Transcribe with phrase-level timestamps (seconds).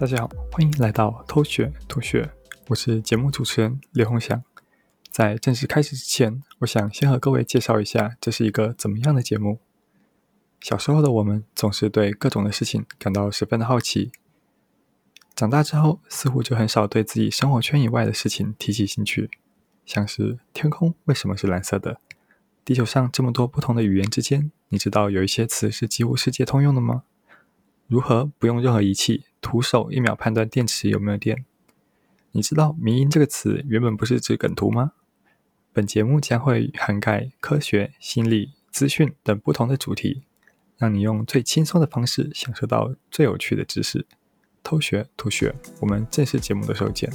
[0.00, 2.32] 大家好，欢迎来到偷学偷学，
[2.68, 4.42] 我是节目主持人刘鸿祥。
[5.10, 9.60] 在正式开始之前，我想先和各位介绍一下这是一个怎么样的节目。
[10.58, 14.10] 小时候的我们总是对各种的事情感到十分的好奇，
[15.34, 19.28] 长大之后似乎就很少对自己生活圈以外的事情提起兴趣，
[19.84, 22.00] 像是天空为什么是蓝色的，
[22.64, 27.02] 地球上这么多不同的语言之间，你知道有一些词是几乎世界通用的吗？
[27.86, 31.44] 如何不用任何仪器，徒手一秒判断电池有没有电？
[32.32, 34.92] 你知道“迷因”这个词原本不是指梗图吗？
[35.72, 40.22] 本节目将会涵盖科学、心理、资讯等不同的主题，
[40.76, 44.06] 让你用最轻松的方式享受到最有趣的知识。
[44.62, 47.10] 偷学偷学，我们正式节目的时候见。